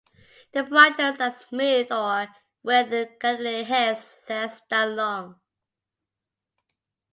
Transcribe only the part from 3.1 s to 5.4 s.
glandular hairs less than long.